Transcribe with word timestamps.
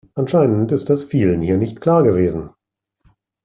Anscheinend 0.15 0.71
ist 0.71 0.89
das 0.89 1.03
vielen 1.03 1.41
hier 1.43 1.57
nicht 1.59 1.79
klar 1.79 2.01
gewesen. 2.01 2.49